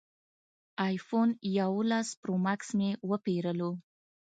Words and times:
ایفون 0.87 1.29
اوولس 1.67 2.07
پرو 2.19 2.35
ماکس 2.45 2.69
مې 2.77 2.89
وپېرلو 3.09 3.71